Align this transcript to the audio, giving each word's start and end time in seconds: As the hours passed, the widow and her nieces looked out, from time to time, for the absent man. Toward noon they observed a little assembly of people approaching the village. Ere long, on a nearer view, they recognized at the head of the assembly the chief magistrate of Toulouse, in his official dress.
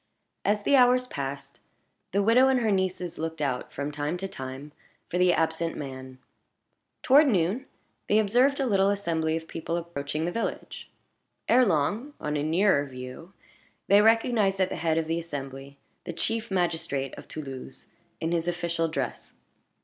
As 0.43 0.63
the 0.63 0.75
hours 0.75 1.05
passed, 1.05 1.59
the 2.11 2.23
widow 2.23 2.47
and 2.47 2.61
her 2.61 2.71
nieces 2.71 3.19
looked 3.19 3.39
out, 3.39 3.71
from 3.71 3.91
time 3.91 4.17
to 4.17 4.27
time, 4.27 4.71
for 5.11 5.19
the 5.19 5.31
absent 5.31 5.77
man. 5.77 6.17
Toward 7.03 7.27
noon 7.27 7.67
they 8.09 8.17
observed 8.17 8.59
a 8.59 8.65
little 8.65 8.89
assembly 8.89 9.37
of 9.37 9.47
people 9.47 9.77
approaching 9.77 10.25
the 10.25 10.31
village. 10.31 10.89
Ere 11.47 11.67
long, 11.67 12.15
on 12.19 12.35
a 12.35 12.41
nearer 12.41 12.83
view, 12.87 13.33
they 13.85 14.01
recognized 14.01 14.59
at 14.59 14.69
the 14.69 14.75
head 14.77 14.97
of 14.97 15.05
the 15.05 15.19
assembly 15.19 15.77
the 16.05 16.13
chief 16.13 16.49
magistrate 16.49 17.13
of 17.15 17.27
Toulouse, 17.27 17.85
in 18.19 18.31
his 18.31 18.47
official 18.47 18.87
dress. 18.87 19.35